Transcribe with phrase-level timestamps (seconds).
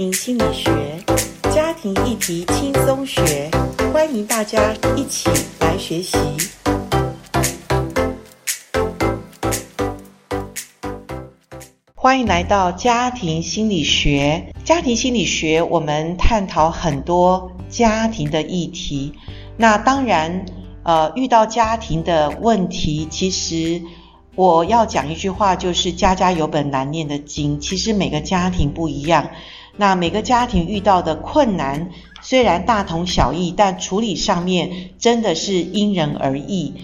[0.00, 0.70] 心理学，
[1.52, 3.50] 家庭议题轻松学，
[3.92, 5.28] 欢迎大家一起
[5.60, 6.16] 来学习。
[11.94, 14.54] 欢迎来到家庭心理学。
[14.64, 19.12] 家庭心理学，我们探讨很多家庭的议题。
[19.58, 20.46] 那当然，
[20.82, 23.82] 呃，遇到家庭的问题，其实。
[24.36, 27.60] 我要讲一句话，就是家家有本难念的经。
[27.60, 29.28] 其实每个家庭不一样，
[29.76, 31.90] 那每个家庭遇到的困难
[32.22, 36.74] 虽然大同小异，但处理上面真的是因人而异。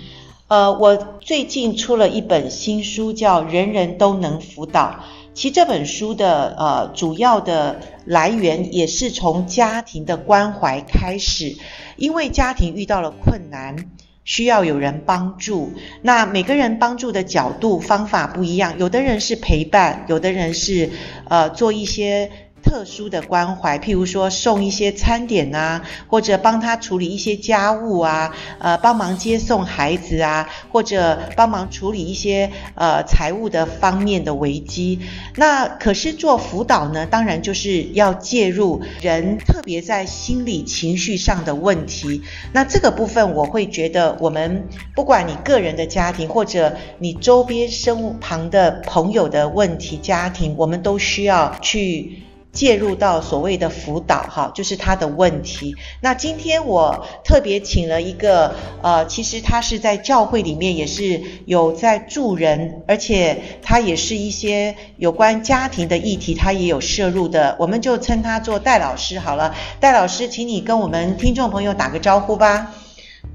[0.48, 5.00] 呃，我最近出了一本新书，叫《人人都能辅导》。
[5.34, 11.56] 其实这本书的呃主要的来源也是从家庭的关怀开始，
[11.96, 13.90] 因为家庭遇到了困难。
[14.24, 15.72] 需要有人帮助，
[16.02, 20.90] 那每个人帮助的角度方法不一样，有的人是陪伴，有的人是
[21.28, 22.30] 呃做一些。
[22.66, 34.98] 特殊的关怀，譬如说送一些餐点啊，或者帮他处理一些家务啊，呃，帮忙接送孩子啊，或者帮忙处理一些呃财务的方面的危机。
[35.36, 42.22] 那可是做辅导呢，当然就是要介入人，特别在心理情绪上的问题。
[42.52, 52.25] 那这个部分，我会觉得我们不管你个人的家庭，或者你周边身旁的朋友的问题家庭，我们都需要去。
[52.56, 55.76] 介入到所谓的辅导，哈，就是他的问题。
[56.00, 67.56] 那今天我特别请了一个，呃，其实他是在教会里面也是有在助人，而且他也是一些有关家庭的议题，他也有涉入的。
[67.58, 69.54] 我们就称他做戴老师好了。
[69.78, 72.72] 戴老师，请你跟我们听众朋友打个招呼吧。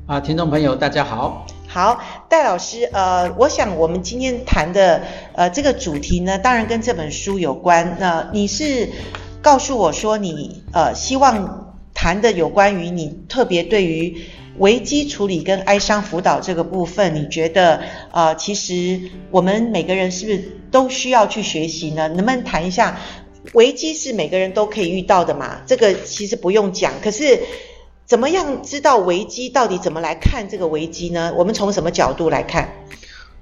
[0.08, 1.46] 啊，听众朋友，大家好。
[1.68, 5.02] 好，戴老师，呃，我想我们今天谈的，
[5.34, 7.98] 呃，这个主题呢，当然跟这本书有关。
[8.00, 8.88] 那你是
[9.42, 14.22] 告诉我说你，呃，希望谈的有关于你特别对于
[14.60, 17.82] 危机处理跟哀伤辅导这个部分，你觉得，
[18.14, 22.08] 呃，其实我们每个人是不是都需要去学习呢？
[22.08, 22.98] 能不能谈一下，
[23.52, 25.64] 危机是每个人都可以遇到的嘛？
[25.66, 27.42] 这个其实不用讲，可是。
[28.12, 29.48] 怎么样知道危机？
[29.48, 31.34] 到底怎么来看这个危机呢？
[31.34, 32.68] 我们从什么角度来看？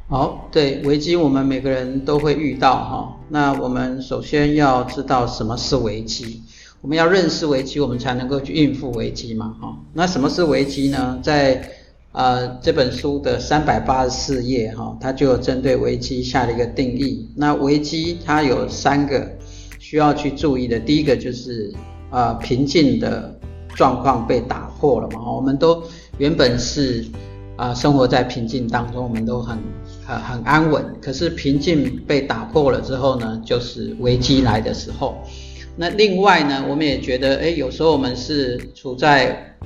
[0.08, 3.18] 好，对，危机我们每个人都会遇到哈。
[3.30, 6.44] 那我们首先要知道什么是危机，
[6.82, 9.76] 我们要认识危机，我们才能够去应付危机嘛哈。
[9.94, 11.20] 那什么是危机呢？
[11.24, 11.68] 在
[12.12, 17.28] 呃这本书的三百八十四页哈，它就有针对危机下了一个定义。
[17.36, 19.32] 那危机它有三个
[19.80, 21.74] 需要去注意的，第一个就是
[22.12, 23.39] 呃平静的。
[23.76, 25.32] 状况被打破了嘛？
[25.32, 25.84] 我们都
[26.18, 27.06] 原本是
[27.56, 29.58] 啊、生活在平静当中，我们都很
[30.06, 30.84] 很很安稳。
[31.02, 35.18] 可是平静被打破了之后呢，就是危机来的时候。
[35.76, 39.58] 那另外呢，我们也觉得，哎，有时候我们是处在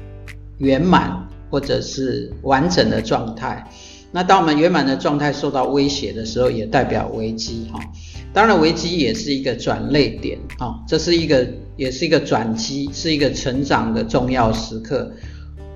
[0.57, 3.67] 圆满或者是完整的状态。
[4.13, 7.79] 那当我们圆满的状态受到威胁的时候，也代表危机哈。
[8.31, 15.11] 当然，危机也是一个转捩点啊，这是一个，也是一个转机，是一个成长的重要时刻。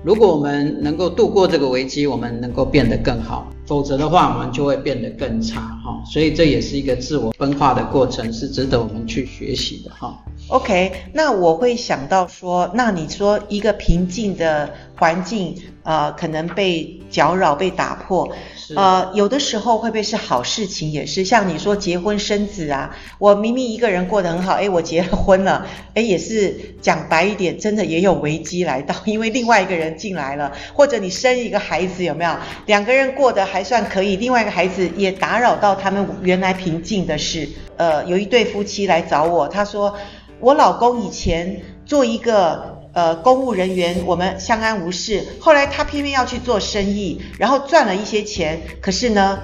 [0.04, 6.00] 如果我们能够度过这个危机，我们能够变得更好；否则的话，我们就会变得更差哈。
[6.06, 10.16] 所以这也是一个自我分化的过程，是值得我们去学习的哈。
[10.48, 18.26] OK，那我会想到说，那你说一个平静的环境，呃，可能被搅扰、被打破。
[18.74, 20.90] 呃，有的时候会不会是好事情？
[20.90, 32.34] 也是像你说结婚生子啊，我明明一个人过得很好，诶，我结了婚了，诶，也是讲白一点，真的也有危机来到， 因为另外一个人进来了，或者你生一个孩子有没有？
[32.64, 37.46] 两个人过得还算可以，另外一个孩子也打扰到他们原来平静的事。
[37.76, 39.94] 呃，有一对夫妻来找我，他说
[40.40, 42.76] 我老公以前做一个。
[42.94, 49.38] 呃，公务人员我们相安无事，后来他偏偏要去做生意，然后赚了一些钱，可是呢，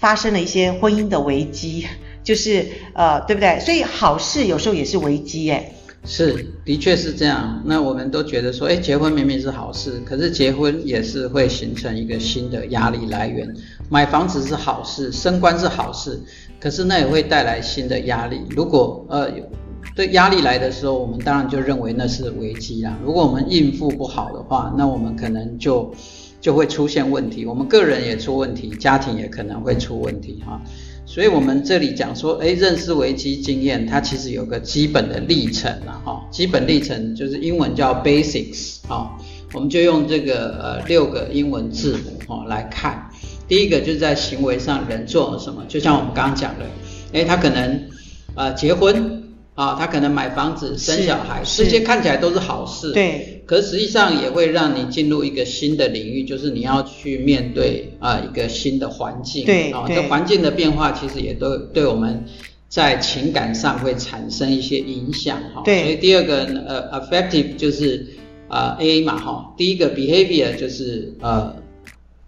[0.00, 1.86] 发生了一些婚姻的危机，
[2.24, 3.60] 就是呃，对不对？
[3.60, 5.70] 所以好事有时候也是危机，哎，
[6.04, 7.62] 是，的确是这样。
[7.64, 13.46] 那我们都觉得说，哎，结婚明明是好事，可是结婚也是会形成一个新的压力来源。
[13.88, 16.20] 买房子是好事，升官是好事，
[16.58, 18.40] 可是那也会带来新的压力。
[18.50, 19.30] 如果呃。
[19.98, 22.96] 这压力来的时候，我们当然就认为那是危机啦。
[23.04, 25.92] 如果我们应付不好的话，那我们可能就
[26.40, 30.62] 就会出现问题，我们个人也出问题，家庭也可能会出问题哈。
[31.04, 36.28] 所以，我们这里讲说，诶，认识危机经验，它其实有个基本的历程啊哈。
[36.30, 39.10] 基本历程就是英文叫 basics 啊，
[39.52, 43.10] 我们就用这个呃六个英文字母哈来看。
[43.48, 46.66] 第一个就是在行为上人做了什么，就像我们刚刚讲的，
[47.14, 47.82] 诶，他可能
[48.36, 49.24] 呃结婚。
[49.58, 52.92] 啊，他可能买房子、生小孩，这些看起来都是好事。
[52.92, 53.42] 对。
[53.44, 59.44] 可实际上也会让你进入一个新的领域，就是你要去面对啊一个新的环境。
[59.44, 59.72] 对。
[59.72, 62.24] 啊，这环境的变化其实也都对我们
[62.68, 65.42] 在情感上会产生一些影响。
[65.52, 65.62] 哈。
[65.64, 65.82] 对。
[65.82, 68.06] 所以第二个呃，affective 就是
[68.46, 71.56] 啊 A 嘛哈，第一个 behavior 就是呃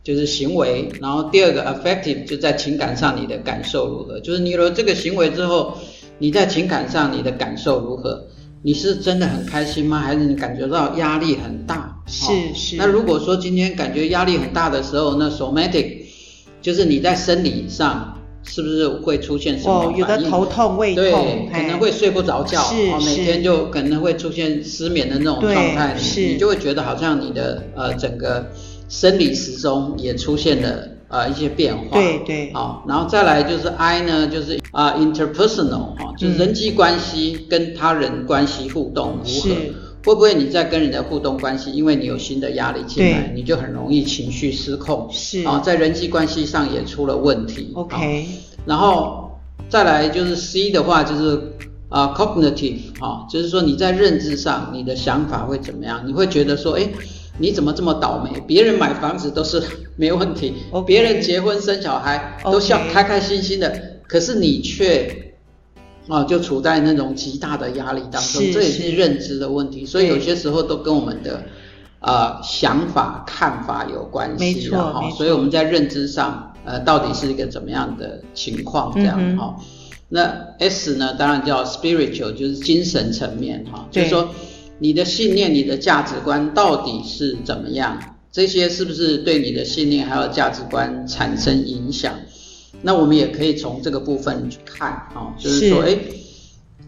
[0.03, 5.79] 就是行为，然后第二个 affective 就在情感上你的感受如何，就是你有了这个行为之后。
[6.21, 8.27] 你在情感上你的感受如何？
[8.63, 9.99] 你是真的很开心吗？
[9.99, 11.97] 还是你感觉到压力很大？
[12.07, 12.77] 是是。
[12.77, 16.03] 那如果说今天感觉压力很大的时候，那 somatic
[16.61, 19.95] 就是你在生理上是不是会出现什么反应？
[19.95, 23.07] 哦，有的头痛、胃痛，对，可能会睡不着觉，是是。
[23.07, 26.21] 每天就可能会出现失眠的那种状态，是。
[26.21, 28.45] 你就会觉得好像你的呃整个
[28.91, 30.87] 生理时钟也出现了。
[31.11, 39.49] 呃，一些变化，对对，好，然后再来就是 I 呢，就是啊、呃、interpersonal 哈、哦，就是人际关系跟他人关系互动如何？
[39.49, 39.49] 是
[40.05, 47.73] 会不会你在跟人的互动关系，因为你有新的压力进来，你就很容易情绪失控，是啊、哦，在人际关系上也出了问题。
[47.75, 48.27] OK，、哦、
[48.65, 49.33] 然后
[49.69, 51.35] 再来就是 C 的话，就是
[51.89, 56.05] 啊、呃、cognitive 哈、哦，就是说你在认知上，你的想法会怎么样？
[56.07, 56.89] 你会觉得说，哎。
[57.41, 58.39] 你怎么这么倒霉？
[58.47, 59.63] 别人买房子都是
[59.97, 60.85] 没问题，okay.
[60.85, 65.33] 别人结婚生小孩都笑开开心心的.可是你却
[66.07, 69.87] 啊就处在那种极大的压力当中，这也是认知的问题。
[69.87, 71.43] 所以有些时候都跟我们的
[72.01, 75.11] 呃想法看法有关系，没错哈。
[75.11, 79.65] 所以我们在认知上呃到底是一个怎么样的情况这样哈、嗯？
[80.11, 84.29] 那 S 呢，当然叫 spiritual，就是精神层面哈，就是说。
[84.81, 88.17] 你的信念、你的价值观到底是怎么样？
[88.33, 92.15] 这些是不是对你的信念还有价值观产生影响？
[92.83, 95.99] 那我们也可以从这个部分去看啊，就是说，哎，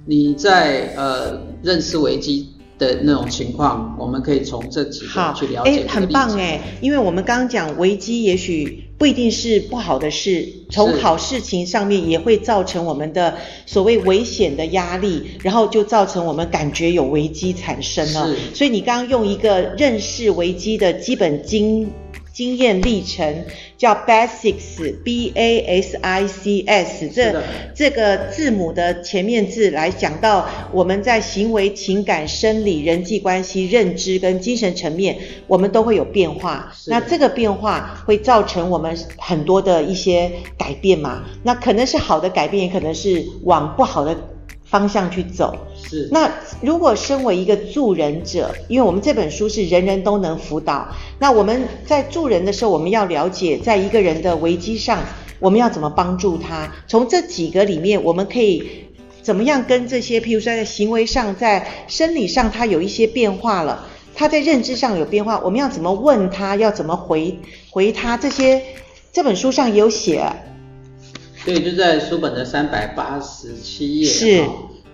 [0.06, 2.48] 你在呃认识危机
[2.78, 5.84] 的那种情况，我们可以从这几个去了解。
[5.84, 8.84] 哎，很棒哎，因为我们刚刚讲危机，也许。
[9.02, 18.32] 不一定是不好的事，从好事情上面也会造成我们的所谓危险的压力，然后就造成我们感觉有危机产生了。
[18.54, 21.90] 所以你刚刚用一个认识危机的基本经
[22.32, 23.44] 经验历程。
[23.78, 27.42] 叫 Basics，B A S I C S，这
[27.74, 35.18] 这个字母的前面字来讲到我们在行为、情感、生理、人际关系、认知跟精神层面，
[35.48, 36.72] 我们都会有变化。
[36.86, 41.24] 那这个变化会造成我们很多的一些改变嘛？
[41.42, 44.16] 那可能是好的改变，也可能是往不好的
[44.72, 45.54] 方向去走。
[45.76, 46.08] 是。
[46.10, 46.32] 那
[46.62, 50.88] 如果身为一个助人者，因为我们这本书是人人都能辅导，
[51.18, 55.00] 那我们在助人的时候，我们要了解在一个人的危机上，
[55.38, 56.72] 我们要怎么帮助他？
[56.88, 58.86] 从这几个里面，我们可以
[59.20, 66.56] 怎么样跟这些，譬如说在行为上、在生理上，他有一些变化了，他在认知上有变化，我们要怎么问他？
[66.56, 67.38] 要怎么回
[67.70, 68.16] 回他？
[68.16, 68.62] 这些
[69.12, 70.24] 这本书上也有写。
[71.44, 74.06] 对，就在书本的三百八十七页。
[74.06, 74.44] 是。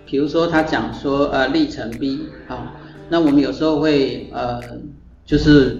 [0.05, 2.73] 比如说他讲说呃历程 B 啊，
[3.09, 4.59] 那我们有时候会呃
[5.25, 5.77] 就是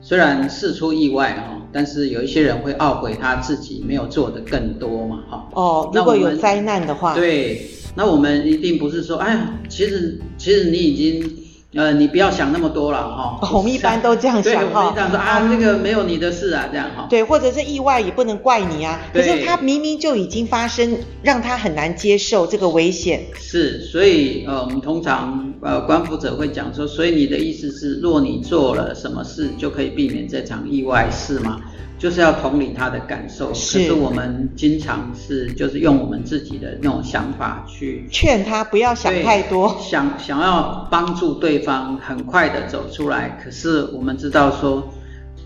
[0.00, 5.48] 虽然事出意外哈，但是有一些人会懊悔他自己没有做的更多嘛哈。
[5.52, 7.14] 哦，如果有灾难的话。
[7.14, 11.39] 对，那我们一定不是说哎呀，其实其实你已经。
[11.74, 13.48] 呃，你不要想那么多了哈、哦。
[13.52, 14.60] 我们一般都这样想哈。
[14.60, 17.06] 对，我们这样说啊，那个没有你的事啊，这样哈。
[17.08, 19.00] 对，或者是意外也不能怪你啊。
[19.12, 23.24] 可是他明明就已经发生，让他很难接受这个危险。
[23.36, 31.60] 是，所以呃，我们通常呃，观辅者会讲说，所以你的意思是，若你做了什么事，就可以避免这场意外，是吗？
[32.00, 43.38] 就是要同理他的感受，是，可是我们经常是就是用我们自己的那种想法去劝他不要想太多，想想要帮助对方很快的走出来。
[43.44, 44.78] 可是我们知道说，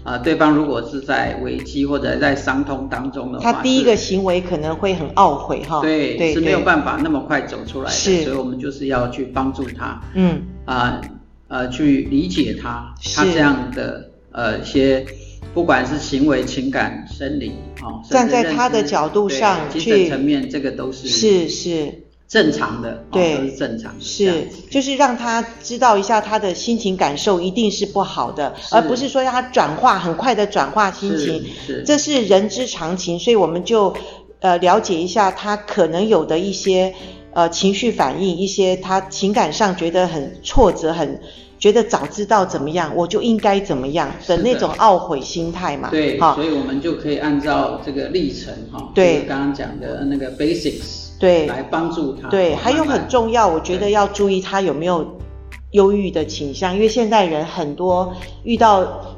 [0.05, 11.01] 啊、呃，对方如果是在危机或者在伤痛当中的话，他第一个行为可能会很懊悔哈，对，对，是没有办法那么快走出来的，所以我们就是要去帮助他，嗯，啊
[11.49, 15.05] 呃，呃去理解他，他这样的呃一些。
[15.53, 22.01] 不管是行为、情感、生理，哦，站在他的角度上去，精神层面，这个都是是是。
[22.27, 31.83] 正常的，对，哦、都是正常的，是就是让他知道一下他的心情感受一定是不好的，而不是说让他转化很快的转化心情，是，是。
[31.85, 33.95] 这是人之常情，所以我们就
[34.41, 36.95] 呃了解一下他可能有的一些
[37.33, 41.21] 呃情绪反应，一些他情感上觉得很挫折很。
[41.65, 45.89] 觉得早知道怎么样，我就应该怎么样的那种懊悔心态嘛。
[45.91, 52.29] 对，所以我们就可以按照这个历程哈，对，刚刚讲的那个 basics 对，来帮助他。
[52.29, 55.17] 对，还有很重要，我觉得要注意他有没有
[55.71, 59.14] 忧郁的倾向，因为现代人很多遇到。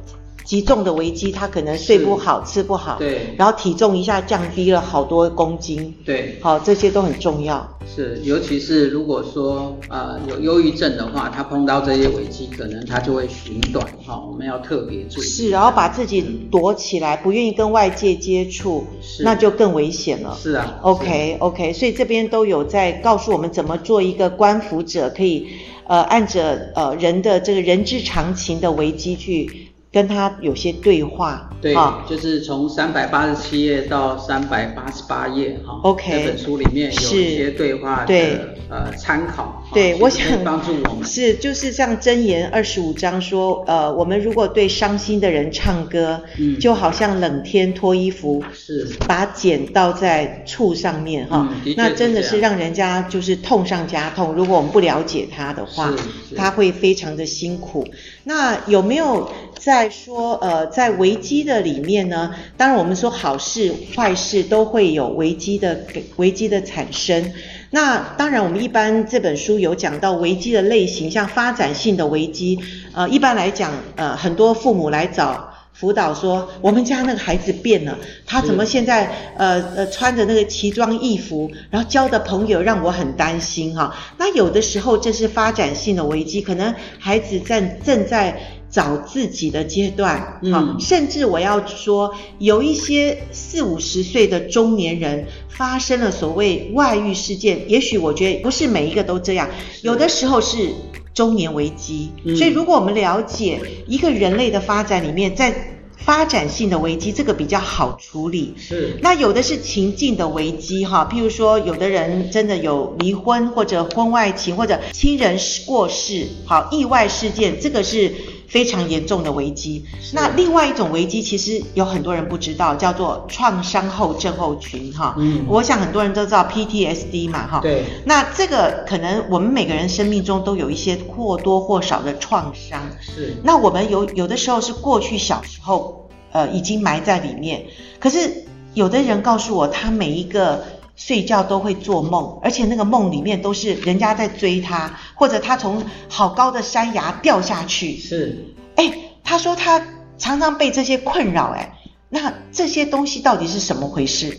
[0.47, 7.69] 极重的危机，他可能睡不好，吃不好，对，然后体重一下降低了好多公斤，对，好，这些都很重要。
[7.95, 15.25] 是，尤其是如果说呃有忧郁症的话，他碰到这些危机，可能他就会寻短，哈，我们要特别注意。
[15.25, 20.37] 是，然后把自己躲起来，不愿意跟外界接触，是，那就更危险了。
[20.41, 25.49] 是啊，OK OK，所以这边都有在告诉我们怎么做一个观服者，可以
[25.87, 29.66] 呃按着呃人的这个人之常情的危机去。
[29.97, 38.39] 跟他有些对话，对，哦、就是从三百八十七页到三百八十八页，哈，OK，这本书里面有一些对话的对。
[38.69, 41.05] 呃参考，对，我想帮助我们。
[41.07, 48.85] 是就是像箴言二十五章说，呃，我们如果对伤心的人唱歌，嗯，就好像冷天脱衣服，是。
[49.07, 54.33] 把碱倒在醋上面，哈、嗯，那真的是让人家就是痛上加痛。
[54.35, 55.95] 如果我们不了解他的话，
[56.35, 57.87] 他会非常的辛苦。
[58.29, 59.31] 那有没有？
[59.59, 67.33] 在说，呃，在危机的里面呢，当然我们说好事坏事都会有危机的危机的产生。
[67.71, 72.59] 那当然，我们一般这本书有讲到危机的类型，像发展性的危机，
[72.93, 83.95] 呃，一般来讲，呃，很多父母来找辅导说，我们家那个孩子变了，他怎么现在呃呃穿着那个奇装异服，然后交的朋友让我很担心哈。
[84.19, 88.41] 那有的时候这是发展性的危机，可能孩子正正在。
[88.69, 99.49] 找自己的阶段，好、嗯，甚至我要说，有一些四五十岁的中年人发生了所谓外遇事件，也许我觉得不是每一个都这样，
[99.83, 100.75] 有的时候是
[101.17, 102.13] 中年危机。
[102.25, 105.53] 嗯、所以，如果我们了解一个人类的发展里面，在
[105.97, 108.55] 发展性的危机，这个比较好处理。
[108.57, 118.13] 是，那有的是情境的危机，哈，譬如说，有的人真的有离婚或者婚外情或者亲人过世，好，意外事件，这个是。
[118.49, 119.85] 非常严重的危机。
[120.13, 125.15] 那另外一种危机，其实有很多人不知道，叫做创伤后症候群，哈。
[125.19, 125.45] 嗯。
[125.49, 127.61] 我想很多人都知道 PTSD 嘛，哈。
[127.61, 127.85] 对。
[128.05, 132.83] 那这个可能我们每个人生命中都有一些或多或少的创伤。
[133.01, 133.37] 是。
[133.43, 137.65] 那我们有有的时候是过去小时候，呃，已经埋在里面。
[137.99, 140.65] 可是有的人告诉我，他每一个。
[140.97, 147.97] 睡觉都会做梦，而且那个梦里面都是人家在追他，或者他从好高的山崖掉下去。
[147.99, 149.87] 是，哎，他说他
[150.17, 154.37] 常常被这些困扰，哎，那这些东西到底是什么回事？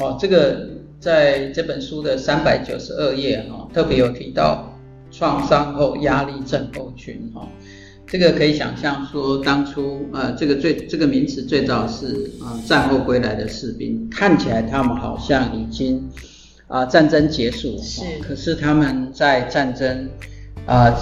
[0.00, 0.68] 哦，这个
[0.98, 4.68] 在这本书的三百九十二页哈，特别有提到
[5.12, 7.46] 创伤后压力症候群哈。
[8.10, 15.96] 这个可以想象说，当初呃，这个最这个名词最早是啊、呃，战后归来的士兵，看起来他们好像已经
[16.66, 20.08] 啊、呃，战争结束了，是，可是他们在战争
[20.66, 21.00] 啊、呃、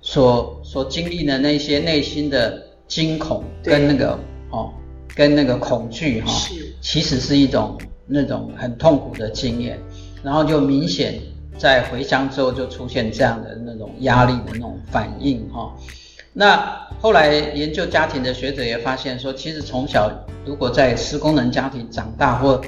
[0.00, 4.72] 所所经历的那些内心的惊恐跟那个哦，
[5.14, 9.78] 跟那个恐惧哈，是，其实是一种那种很痛苦的经验，
[10.22, 11.20] 然后就明显
[11.58, 15.70] 在回乡之后就出现这样的那种压力的那种反应哈。
[16.36, 20.10] 那后来研究家庭的学者也发现说，其实从小
[20.44, 22.60] 如果在失功能家庭长大，或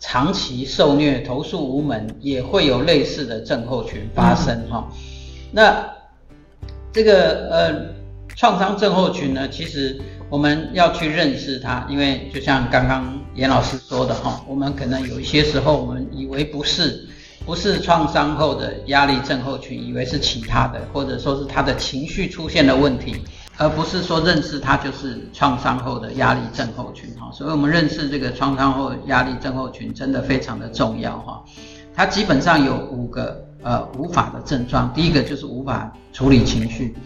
[0.00, 4.98] 长期受虐、投诉无门，也会有类似的症候群发生哈、嗯。
[5.52, 5.94] 那
[6.92, 7.94] 这个呃
[8.34, 9.96] 创伤症候群呢，其实
[10.28, 17.08] 我们要去认识它，因为就像刚刚严老师说的哈，我们可能有一些时候我们以为不是。
[17.44, 23.16] 不是创伤后的压力症候群，以为是其他的，或者说是他的情绪出现了问题，
[23.58, 27.30] 而不是说认识他就是创伤后的压力症候群哈。
[27.32, 31.44] 所以我们认识这个创伤后压力症候群真的非常的重要哈。
[31.94, 36.96] 它基本上有五个呃无法的症状，第一个就是无法处理情绪，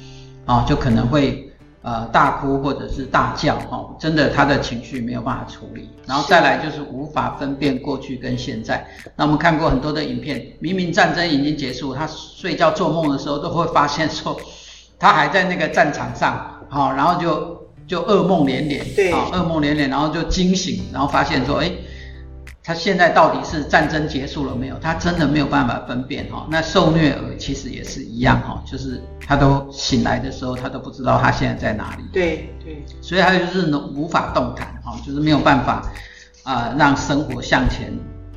[0.46, 1.47] 啊，就可能会。
[1.88, 8.86] 呃，大哭或者是大叫，哈，真的他的情绪没有办法处理，然后再来就是无法分辨过去跟现在。
[9.16, 14.38] 那我们看过很多的影片，明明战争已经结束，他睡觉做梦的时候都会发现说，
[14.98, 21.72] 他还在那个战场上，好，然后就就噩梦连连，对，噩梦连连，然后就惊醒，然后发现说，哎。
[22.68, 24.78] 他现在到底是战争结束了没有？
[24.78, 26.46] 他真的没有办法分辨哈。
[26.50, 32.02] 那受虐儿其实也是一样哈，就是他都醒来的时候，他都不知道他现在在哪里。
[32.12, 32.84] 对对。
[33.00, 35.90] 所以还有就是无法动弹哈，就是没有办法
[36.42, 37.90] 啊让生活向前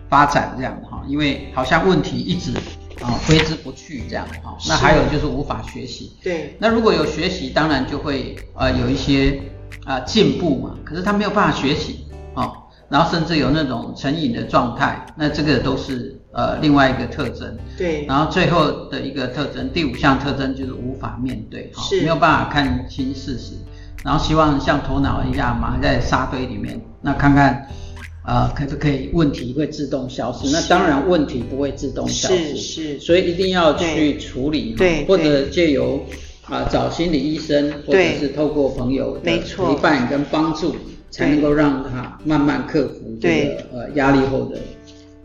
[0.07, 2.53] 发展这样的哈，因为好像问题一直
[3.01, 4.55] 啊挥之不去这样哈。
[4.65, 6.13] 那还有就是无法学习。
[6.23, 6.55] 对。
[6.57, 9.41] 那如果有学习，当然就会呃有一些
[9.83, 10.77] 啊进步嘛。
[10.85, 12.49] 可是他没有办法学习啊。
[12.91, 17.57] 然后甚至有那种成瘾的状态，那这个都是呃另外一个特征。
[17.77, 18.05] 对。
[18.05, 23.53] 然后最后的一个特征，第五项特征就是无法面对，哈，是没有办法看清事实，
[24.03, 27.67] 然后希望像头脑一样埋在沙堆里面，那看看。
[28.23, 29.09] 呃，可不可以？
[29.13, 30.47] 问题会自动消失？
[30.51, 36.05] 那当然，问题不会自动消失，是是，所以一定要去处理，对，或者借由
[36.43, 40.75] 啊、呃、找心理医生，或者是透过朋友的陪伴跟帮助，
[41.11, 44.57] 才能够让他慢慢克服这个呃压力后的。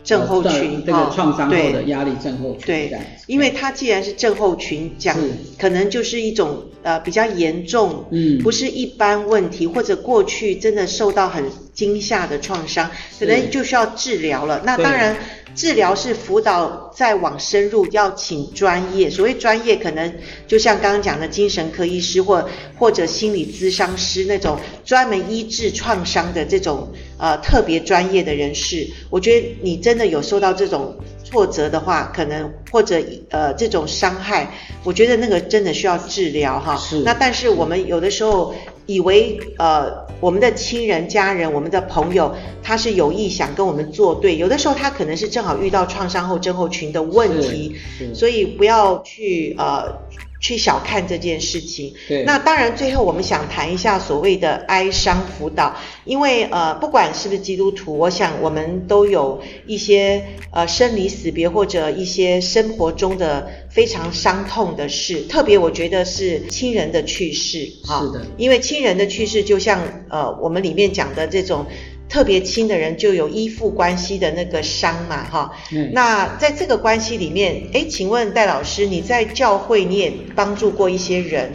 [0.04, 5.16] 症候群，这个创伤后的压力症候群，对，对，因为它既然是症候群，讲
[5.58, 12.88] 可能就是一种呃比较严重，嗯，不是一般问题，或者过去真的受到很惊吓的创伤，
[13.18, 14.62] 可能就需要治疗了。
[14.64, 15.16] 那当然。
[15.56, 19.08] 治疗是辅导，再往深入要请专业。
[19.08, 20.14] 所谓专业，可能
[20.46, 22.46] 就像刚刚讲的精神科医师或
[22.78, 28.86] 或者心理咨商师那种专门医治创伤的这种呃特别专业的人士。
[29.08, 30.94] 我觉得你真的有受到这种
[31.28, 34.54] 挫折的话，可能或者呃这种伤害，
[34.84, 36.76] 我觉得那个真的需要治疗哈。
[36.76, 37.02] 是。
[37.02, 38.54] 那但是我们有的时候
[38.86, 40.06] 以为呃。
[40.18, 47.76] 我们的亲人、家人、我们的朋友，他是有意想跟我们作对，有的时候他可能是正好遇到创伤后症候群的问题，
[48.14, 49.98] 所以不要去呃。
[50.40, 51.94] 去小看这件事情。
[52.08, 52.24] 对。
[52.24, 68.00] 那当然，最后我们想谈一下所谓的哀伤辅导，因为呃，不管是不是基督徒，我想我们都有一些呃生离死别或者一些生活中的非常伤痛的事，特别我觉得是亲人的去世啊。
[68.00, 68.26] 是的。
[68.36, 71.66] 因为亲人的去世，就像呃我们里面讲的这种。
[72.08, 75.52] 特别亲的人就有依附关系的那个伤嘛，哈。
[75.72, 75.90] 嗯。
[75.92, 81.52] 那在这个关系里面，诶，请问戴老师，你在教会你也帮助过一些人，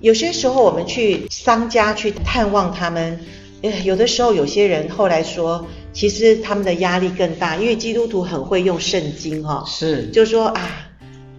[0.00, 3.18] 有些时候我们去商家去探望他们，
[3.62, 9.64] 诶，有的时候有些人后来说，其实他们的压力更大，因为基督徒很会用圣经，哈。
[9.66, 10.06] 是。
[10.08, 10.88] 就说啊，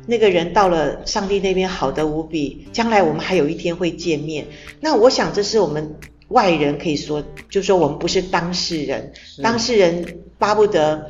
[0.08, 4.48] 那个人到了上帝那边好的无比，将来我们还有一天会见面。
[4.82, 5.96] 那我想这是我们。
[6.30, 11.10] 外人可以说，就说我们不是当事人，当事人巴不得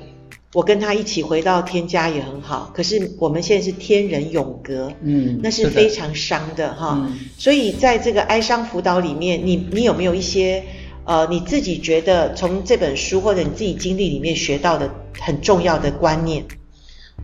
[0.53, 2.71] 我跟他一起回到天家也很好。
[2.73, 6.97] 可是我们现在是天人永隔，嗯，那是非常伤的哈。
[7.01, 10.63] 嗯，所以在这个哀伤辅导里面，你你有没有一些
[11.03, 16.45] 呃你自己觉得从这本书或者你自己经历里面学到的很重要的观念？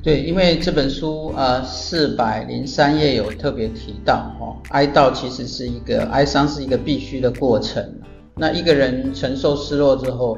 [0.04, 7.82] 对，因为这本书呃四百零三页有特别提到哦，哀悼其实是一个哀伤是一个必须的过程。
[8.36, 10.38] 那一个人承受失落之后，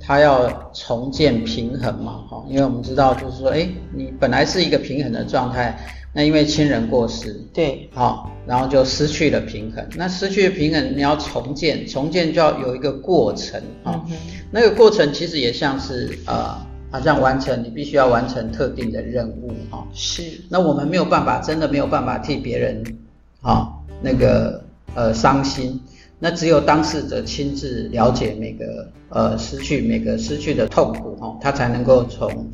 [0.00, 5.78] 他要重建平衡嘛，哈，因为我们知道就是说，哎，你本来是一个平衡的状态，
[6.14, 9.86] 那因为亲人过世，对，好，然后就失去了平衡。
[9.94, 14.16] 那失去了平衡，你要重建，重建就要有一个过程啊，嗯、
[14.50, 16.71] 那个过程其实也像是呃。
[16.92, 20.22] 好像完成，你必须要完成特定的任务，哈，是。
[20.50, 22.84] 那我们没有办法，真的没有办法替别人，
[23.40, 24.62] 啊，那个
[24.94, 25.80] 呃伤心。
[26.18, 32.48] 那只有当事者亲自了解每个呃失去每个失去的痛苦，哈，他才能够从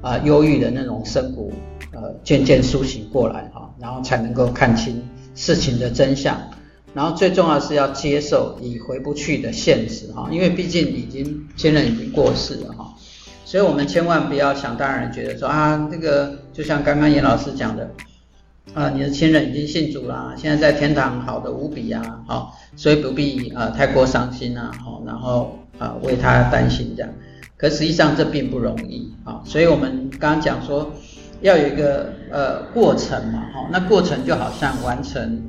[0.00, 1.52] 啊忧郁的那种深谷
[1.92, 5.02] 呃渐渐苏醒过来，哈，然后才能够看清
[5.34, 6.40] 事情的真相。
[6.94, 12.93] 然后最重要的是要接受已回不去的现实，哈，因为毕竟已经亲人已经过世了，哈。
[13.44, 17.90] 所以我们千万不要想当然觉得说啊，这个就像刚刚严老师讲的，
[18.72, 27.12] 啊，你的亲人已经信主啦，现在在天堂好的无比啊，好，所以不必啊太过伤心啊，好，然后啊为他担心这样。
[27.56, 30.92] 可实际上这并不容易啊，所以我们刚刚讲说
[31.42, 35.42] 要有一个呃过程嘛，哈，那过程就好像完成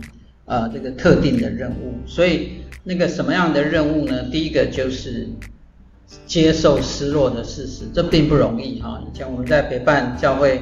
[0.43, 4.23] 呃这个特定的任务，所以那个什么样的任务呢？
[4.29, 5.29] 第一个就是。
[6.25, 9.01] 接受失落的事实，这并不容易哈。
[9.05, 10.61] 以前我们在陪伴教会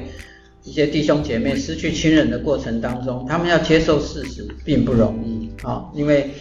[0.64, 5.86] 一些弟兄姐妹失去亲人的过程当中，他们要接受事实并不容易啊。
[5.94, 6.32] 因为，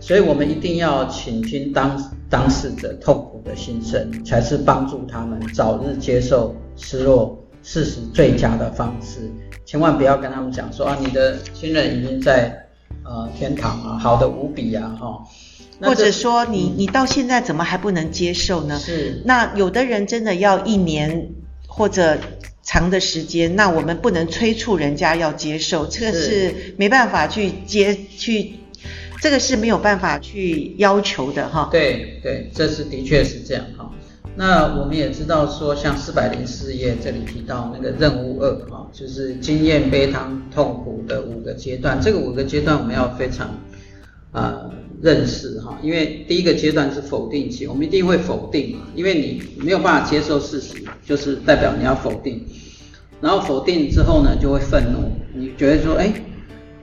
[0.00, 9.30] 所以我们一定要倾听当当事者痛苦的心声，才是帮助他们早日接受失落事实最佳的方式。
[9.64, 12.66] 千万不要跟他们讲说啊，你的亲人已经在
[13.04, 15.22] 呃天堂啊，好的无比啊哈。
[15.80, 18.78] 或者说你你到现在怎么还不能接受呢？
[18.78, 19.22] 是。
[19.24, 21.30] 那有的人真的要一年
[21.66, 22.18] 或者
[22.62, 28.54] 长的时间，那我们不能催促人家要接受，这个是没办法去接去，
[29.22, 31.68] 这个是没有办法去要求的哈。
[31.70, 33.90] 对对，这是的确是这样哈。
[34.34, 43.46] 那我们也知道说，像四百零四页这里提到那个任务二哈，就是经验悲伤痛苦的五个阶段，这个五个阶段我们要非常
[44.32, 44.66] 啊。
[44.66, 50.74] 呃认识哈，因为第一个阶段是否定期，我们一定会否定嘛，因为你没有办法接受事实，
[51.06, 52.42] 就是代表你要否定，
[53.20, 56.12] 然后否定之后呢，就会愤怒，你觉得说，哎，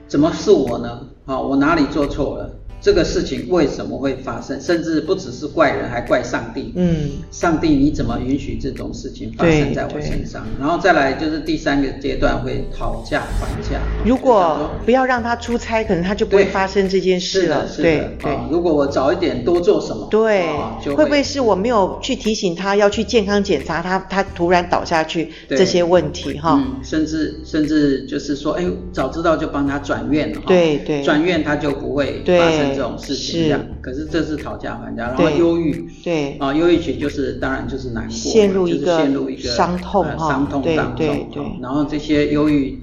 [0.08, 1.06] 怎么是我呢？
[1.26, 2.55] 啊，我哪里做错了？
[2.80, 4.60] 这个事情为什么会发生？
[4.60, 6.72] 甚至不只是怪人，还怪上帝。
[6.76, 10.46] 嗯，上帝你怎么允许这种事情发生在我身上？
[10.60, 13.80] 然后再来就是第三个阶段会讨价还价。
[14.04, 17.66] 如果不要让他出差，可能他就不会发生这件事了。
[17.66, 17.82] 是的。
[17.82, 18.38] 对对。
[18.50, 20.06] 如果我早一点多做什么？
[20.10, 20.46] 对。
[20.94, 26.54] 会不会是我没有去提醒他要去健康检查，他他突然倒下去这些问题哈？
[26.54, 30.40] 嗯，甚至甚至就是说，哎，早知道就帮他转院了。
[30.46, 31.02] 对对。
[31.02, 32.65] 转院他就不会发生。
[32.74, 36.36] 这种事情这样，可是这是讨价还价，然后忧郁，对。
[36.38, 42.78] 啊，忧郁群就是当然就是难过，陷入一个陷入一个伤痛伤痛当中，然后这些忧郁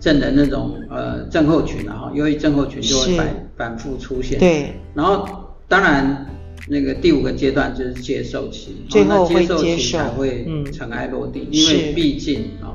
[0.00, 5.26] 症的那种呃症候群啊，哈，忧郁症候群就会反反复出现，对，然后
[5.66, 6.26] 当然
[6.68, 12.74] 那个第五个阶段就是接受期，最后接受期才会尘埃落定，因为毕竟啊。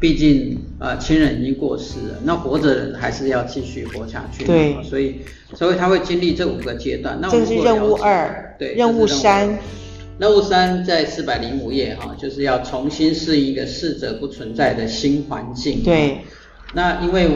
[0.00, 4.44] 毕竟，呃，亲人已经过世了，那活着的人还是要继续活下去。
[4.44, 5.20] 对，所以，
[5.54, 7.18] 所以他会经历这五个阶段。
[7.20, 9.58] 那这是任务二，对，任务三。
[10.18, 15.82] 任务三在四百零五页哈，就是要重新适应一个逝者不存在的新环境。
[15.84, 16.18] 对，
[16.72, 17.28] 那因为。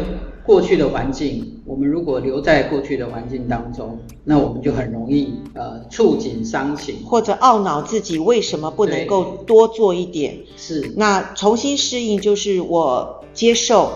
[0.47, 10.37] 过去的环境，我们如果留在过去的环境当中，那我们就很容易呃触景伤情，或者懊恼自己为什么不能够多做一点。
[10.57, 10.93] 是。
[10.97, 13.91] 那重新适应就是我接受，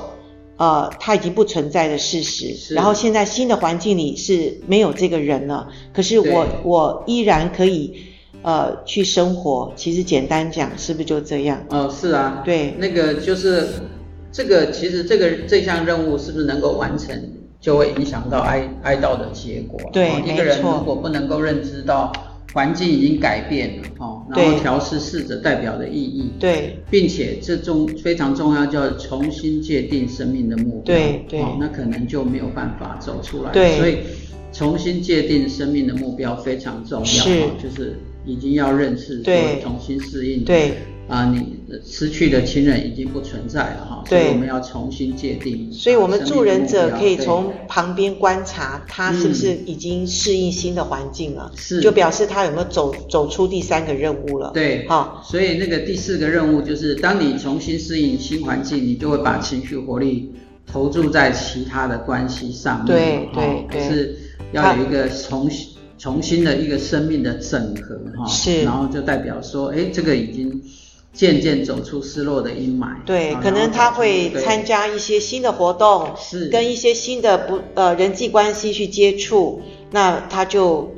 [0.57, 2.75] 呃，它已经不存在的事实。
[2.75, 7.95] 然后现在新的环境里是没有这个人了，可是我我依然可以
[8.41, 9.71] 呃去生活。
[9.77, 11.63] 其实简单讲，是不是就这样？
[11.69, 12.41] 哦，是啊。
[12.43, 12.75] 对。
[12.79, 13.69] 那个就是。
[14.39, 17.21] 这个其实这个这项任务是不是能够完成，
[17.61, 19.81] 就会影响到哀哀悼的结果。
[19.93, 22.13] 对，一个人如果不能够认知到
[22.55, 33.51] 环境已经改变了，哈，然后调试逝者代表的意义，对，并且这重非常重要，叫重新界定生命的目标，对对，那可能就没有办法走出来。
[33.51, 33.97] 对，所以
[34.53, 40.75] 重新界定生命的目标非常重要，是，就是已经要认识，对，重新适应，对。
[41.09, 45.73] 啊，你失去的亲人已经不存在了哈，所以我们要重新界定。
[45.73, 54.51] 所以我们助人者可以从旁边观察他是不是已经适应新的环境了，是，就表示他有没有走走出第三个任务了。
[54.53, 60.31] 对，好，所以那个第四个任务就是，当你重新适应新环境，你就会把情绪活力
[60.71, 62.87] 投注在其他的关系上面。
[62.87, 64.19] 对对对，是
[64.53, 70.63] 要有一个重新重新的一个生命的整合哈，是，然后就代表说，哎，这个已经。
[71.19, 72.95] 渐渐走出失落的阴霾。
[73.05, 80.89] 对，可能他会参加一些新的活动，是跟一些新的不呃人际关系去接触，那他就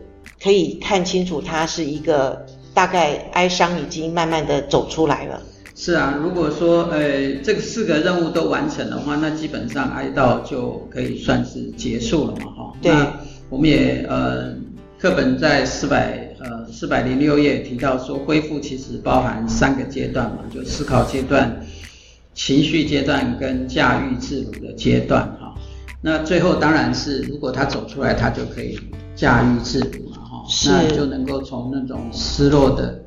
[0.42, 5.40] 可以看清楚，他是一个大概哀伤已经慢慢的走出来了。
[5.74, 12.72] 是啊，如果说呃这个四个任务都完成的话，那基本上哀悼就可以算是结束了嘛，哈。
[12.82, 12.92] 对。
[12.92, 13.10] 那
[13.48, 14.54] 我们也呃
[14.98, 16.28] 课本在四百。
[16.40, 21.64] 呃，四百零六页提到说，恢复其实包含三个阶段嘛，就思考阶段、
[22.34, 25.54] 情绪阶段跟驾驭自如的阶段哈。
[26.00, 28.80] 那最后当然是，如果他走出来，他就可以
[29.14, 32.98] 驾驭自如嘛哈，那就能够从那种失落的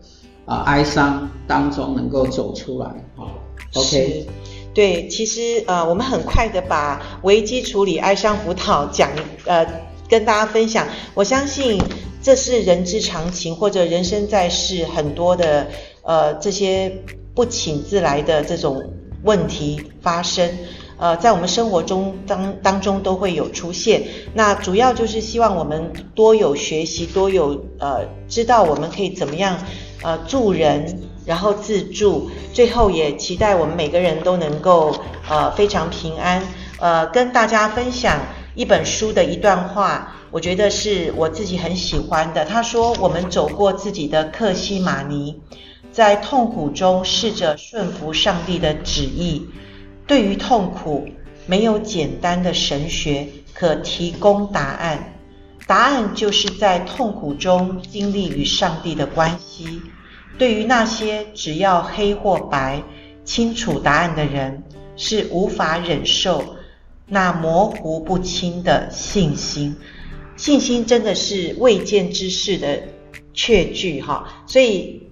[0.45, 3.27] 啊、呃、哀伤当中能够走出来哈。
[3.73, 4.27] OK，
[4.75, 9.09] 对，其实呃，我们很快的把危机处理、哀伤辅导讲
[9.45, 9.65] 呃
[10.09, 11.81] 跟大家分享，我相信。
[12.25, 15.67] 这是人之常情，或者人生在世很多的
[16.03, 16.89] 呃这些
[17.35, 18.81] 不请自来的这种
[19.25, 20.49] 问题发生，
[20.97, 24.01] 呃，在我们生活中当当中都会有出现。
[24.33, 29.57] 那主要就是希望我们多有学习，多有呃知道我们可以怎么样
[30.01, 34.95] 呃助人，然后自助，最后也期待我们每个人都能够
[35.29, 36.41] 呃非常平安。
[36.79, 38.17] 呃，跟大家分享
[38.55, 40.15] 一本书的一段话。
[40.31, 42.43] 我觉得是我自己很喜欢的。
[42.43, 45.39] 他说：“我们走过自己的克西玛尼，
[45.91, 49.47] 在痛苦中试着顺服上帝的旨意。
[50.07, 51.07] 对于痛苦，
[51.45, 55.13] 没有简单的神学可提供答案。
[55.67, 59.83] 答案就是在痛苦中经历与上帝的关系。
[60.39, 62.81] 对于那些只要黑或白、
[63.23, 64.63] 清楚答案的人，
[64.95, 66.55] 是无法忍受
[67.07, 69.75] 那模糊不清的信心。”
[70.35, 72.81] 信心真的是未见之事的
[73.33, 75.03] 确据哈，所以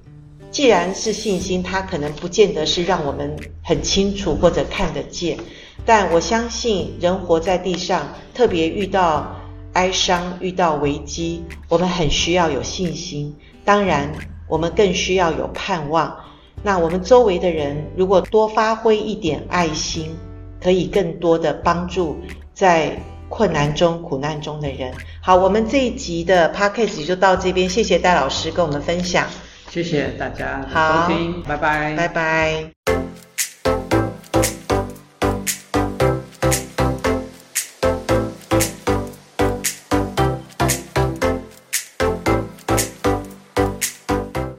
[0.50, 5.38] 既然是信心，它可能不见得是让我们很清楚或者看得见，
[5.86, 9.40] 但我相信人活在地上，特别遇到
[9.74, 13.36] 哀伤、遇到危机，我们很需要有信心。
[13.64, 14.12] 当然，
[14.50, 16.18] 我们更需要有盼望。
[16.64, 20.16] 那我们周围的人，如果多发挥一点爱心，
[20.62, 22.20] 可以更多的帮助
[22.54, 22.98] 在
[23.30, 24.94] 困难中、苦难中的人。
[25.22, 29.26] 好，我们这一集的 podcast 就到这边，谢谢戴老师跟我们分享。
[29.70, 33.31] 谢谢大家的收听，拜拜，拜拜。